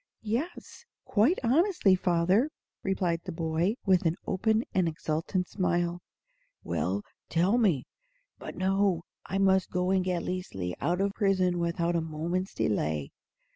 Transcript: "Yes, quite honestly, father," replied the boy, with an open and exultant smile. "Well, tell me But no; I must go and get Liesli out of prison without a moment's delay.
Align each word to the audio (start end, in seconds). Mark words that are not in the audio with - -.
"Yes, 0.23 0.83
quite 1.05 1.37
honestly, 1.43 1.93
father," 1.93 2.49
replied 2.81 3.21
the 3.23 3.31
boy, 3.31 3.75
with 3.85 4.03
an 4.07 4.15
open 4.25 4.63
and 4.73 4.87
exultant 4.87 5.47
smile. 5.47 6.01
"Well, 6.63 7.03
tell 7.29 7.59
me 7.59 7.85
But 8.39 8.55
no; 8.57 9.03
I 9.27 9.37
must 9.37 9.69
go 9.69 9.91
and 9.91 10.03
get 10.03 10.23
Liesli 10.23 10.73
out 10.81 11.01
of 11.01 11.13
prison 11.13 11.59
without 11.59 11.95
a 11.95 12.01
moment's 12.01 12.55
delay. 12.55 13.11